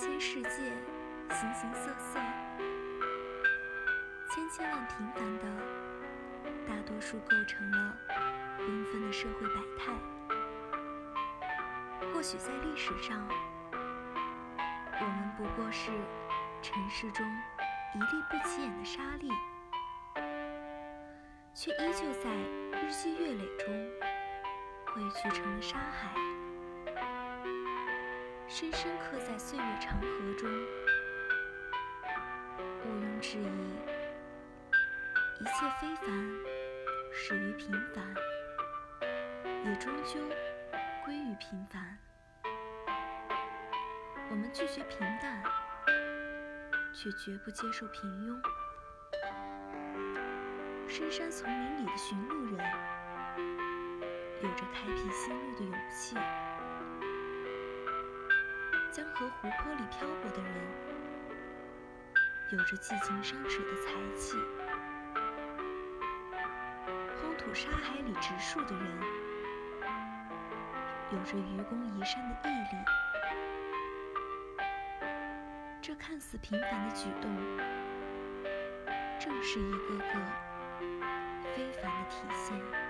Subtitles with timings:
[0.00, 0.48] 千世界，
[1.28, 2.18] 形形色色，
[4.30, 5.44] 千千万平凡的，
[6.66, 7.94] 大多数构成了
[8.60, 9.92] 缤纷的社会百态。
[12.14, 13.28] 或许在历史上，
[13.72, 15.90] 我们不过是
[16.62, 17.22] 尘世中
[17.94, 19.30] 一粒不起眼的沙粒，
[21.52, 22.30] 却依旧在
[22.80, 23.68] 日积月累中
[24.86, 26.14] 汇聚成了沙海，
[28.52, 30.50] 深深刻在岁月长河中。
[32.84, 33.44] 毋庸置疑，
[35.38, 36.08] 一切非凡
[37.12, 38.12] 始于平凡，
[39.64, 40.18] 也终究
[41.04, 41.96] 归于平凡。
[44.30, 45.40] 我们拒绝平淡，
[46.92, 48.36] 却绝不接受平庸。
[50.88, 52.68] 深山丛林里的寻路人，
[54.42, 56.16] 有着开辟新路的勇气；
[58.92, 60.52] 江河湖泊里漂泊的人，
[62.50, 64.36] 有着寄情山水的才气；
[67.22, 68.84] 荒土沙海里植树的人，
[71.12, 72.84] 有着愚公移山的毅力。
[75.80, 77.30] 这看似平凡的举动，
[79.20, 80.14] 正是一个个
[81.54, 82.89] 非凡的体现。